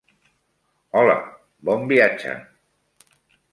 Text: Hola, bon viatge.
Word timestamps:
Hola, 1.01 1.17
bon 1.69 1.87
viatge. 1.93 2.35